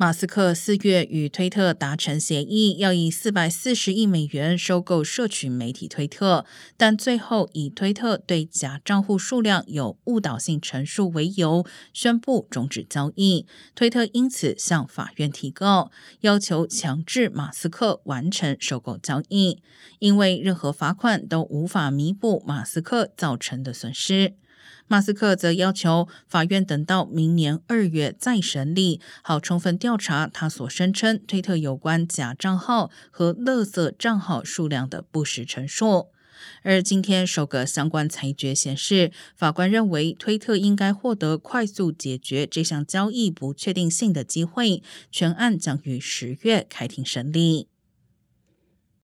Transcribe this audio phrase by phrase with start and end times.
[0.00, 6.46] 马斯克四月与推特达成协议，要以四百四十亿美元收购社群媒体推特，
[6.78, 13.44] 但最后以推特对假账户数量有误导性陈述为由，宣布终止交易。
[13.74, 15.90] 推特因此向法院提告，
[16.20, 19.62] 要求强制马斯克完成收购交易，
[19.98, 24.32] 因为任何罚款都无法弥补马斯克造成的损失。
[24.86, 36.08] 马斯克则要求法院等到明年二月再审理，好充分调查他所声称推特有关假账号和勒色账号数量的不实陈述。
[36.62, 44.82] 而今天首个相关裁决显示，法官认为推特应该获得快速解决这项交易不确定性的机会，
[45.12, 47.68] 全案将于十月开庭审理。